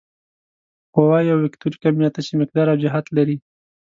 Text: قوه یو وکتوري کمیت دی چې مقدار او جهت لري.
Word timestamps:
قوه 0.95 1.19
یو 1.29 1.37
وکتوري 1.41 1.77
کمیت 1.83 2.13
دی 2.15 2.21
چې 2.27 2.33
مقدار 2.41 2.67
او 2.71 2.77
جهت 2.83 3.05
لري. 3.17 3.37